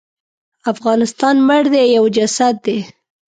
افغانستان 0.73 1.35
مړ 1.47 1.63
دی 1.73 1.83
یو 1.95 2.03
جسد 2.15 2.55
دی. 2.65 2.79